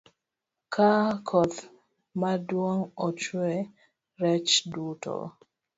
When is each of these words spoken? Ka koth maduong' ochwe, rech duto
Ka 0.73 0.89
koth 1.27 1.57
maduong' 2.19 2.85
ochwe, 3.07 3.51
rech 4.21 4.53
duto 4.71 5.15